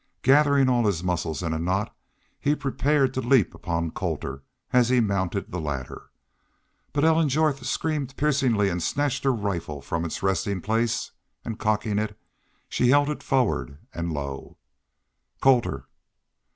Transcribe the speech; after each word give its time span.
Gathering 0.23 0.67
all 0.67 0.87
his 0.87 1.03
muscles 1.03 1.43
in 1.43 1.53
a 1.53 1.59
knot 1.59 1.95
he 2.39 2.55
prepared 2.55 3.13
to 3.13 3.21
leap 3.21 3.53
upon 3.53 3.91
Colter 3.91 4.41
as 4.73 4.89
he 4.89 4.99
mounted 4.99 5.51
the 5.51 5.61
ladder. 5.61 6.09
But, 6.91 7.03
Ellen 7.05 7.29
Jorth 7.29 7.63
screamed 7.67 8.17
piercingly 8.17 8.67
and 8.69 8.81
snatched 8.81 9.25
her 9.25 9.31
rifle 9.31 9.79
from 9.79 10.03
its 10.03 10.23
resting 10.23 10.59
place 10.59 11.11
and, 11.45 11.59
cocking 11.59 11.99
it, 11.99 12.17
she 12.67 12.89
held 12.89 13.09
it 13.11 13.21
forward 13.21 13.77
and 13.93 14.11
low. 14.11 14.57
"COLTER!" 15.39 15.85